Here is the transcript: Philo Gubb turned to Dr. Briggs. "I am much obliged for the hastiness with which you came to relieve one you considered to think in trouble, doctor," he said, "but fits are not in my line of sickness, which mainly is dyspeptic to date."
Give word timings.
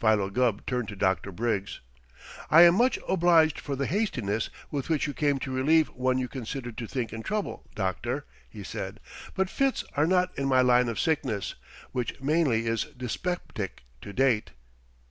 Philo 0.00 0.30
Gubb 0.30 0.64
turned 0.64 0.88
to 0.88 0.96
Dr. 0.96 1.30
Briggs. 1.30 1.80
"I 2.50 2.62
am 2.62 2.76
much 2.76 2.98
obliged 3.06 3.60
for 3.60 3.76
the 3.76 3.84
hastiness 3.84 4.48
with 4.70 4.88
which 4.88 5.06
you 5.06 5.12
came 5.12 5.38
to 5.40 5.52
relieve 5.52 5.88
one 5.88 6.16
you 6.16 6.28
considered 6.28 6.78
to 6.78 6.86
think 6.86 7.12
in 7.12 7.22
trouble, 7.22 7.68
doctor," 7.74 8.24
he 8.48 8.62
said, 8.64 9.00
"but 9.34 9.50
fits 9.50 9.84
are 9.94 10.06
not 10.06 10.30
in 10.38 10.48
my 10.48 10.62
line 10.62 10.88
of 10.88 10.98
sickness, 10.98 11.56
which 11.92 12.18
mainly 12.22 12.66
is 12.66 12.84
dyspeptic 12.96 13.82
to 14.00 14.14
date." 14.14 14.52